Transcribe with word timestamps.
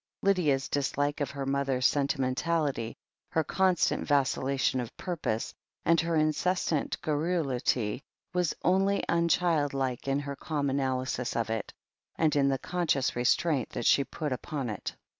Lydia's 0.23 0.67
dislike 0.67 1.21
of 1.21 1.29
her 1.29 1.45
mother's 1.45 1.85
sentimentality, 1.85 2.95
her 3.29 3.43
con 3.43 3.75
stant 3.75 4.07
vacillation 4.07 4.79
of 4.79 4.97
purpose, 4.97 5.53
and 5.85 6.01
her 6.01 6.15
incessant 6.15 6.99
gar 7.03 7.13
rulity, 7.15 8.01
was 8.33 8.55
only 8.63 9.03
uncWldlike 9.07 10.07
in 10.07 10.17
her 10.21 10.35
calm 10.35 10.71
analysis 10.71 11.35
of 11.35 11.51
it, 11.51 11.71
and 12.15 12.35
in 12.35 12.49
the 12.49 12.57
conscious 12.57 13.15
restraint 13.15 13.69
that 13.69 13.85
she 13.85 14.03
put 14.03 14.31
upon 14.31 14.71
it. 14.71 14.95